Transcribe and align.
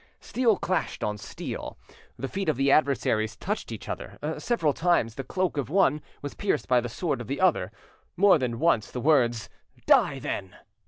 Steel 0.19 0.57
clashed 0.57 1.03
on 1.03 1.15
steel, 1.19 1.77
the 2.17 2.27
feet 2.27 2.49
of 2.49 2.57
the 2.57 2.71
adversaries 2.71 3.35
touched 3.35 3.71
each 3.71 3.87
other, 3.87 4.17
several 4.39 4.73
times 4.73 5.13
the 5.13 5.23
cloak 5.23 5.57
of 5.57 5.69
one 5.69 6.01
was 6.23 6.33
pierced 6.33 6.67
by 6.67 6.81
the 6.81 6.89
sword 6.89 7.21
of 7.21 7.27
the 7.27 7.39
other, 7.39 7.71
more 8.17 8.39
than 8.39 8.57
once 8.57 8.89
the 8.89 8.99
words 8.99 9.47
"Die 9.85 10.17
then!" 10.17 10.55